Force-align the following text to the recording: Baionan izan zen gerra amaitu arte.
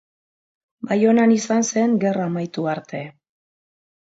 Baionan 0.91 1.35
izan 1.35 1.67
zen 1.73 1.93
gerra 2.05 2.27
amaitu 2.31 2.67
arte. 2.73 3.03